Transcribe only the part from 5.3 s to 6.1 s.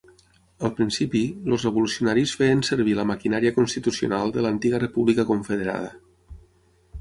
confederada.